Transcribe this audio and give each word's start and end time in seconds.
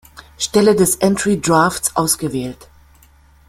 Stelle 0.39 0.75
des 0.75 0.95
Entry 1.03 1.37
Drafts 1.39 1.95
ausgewählt. 1.95 2.67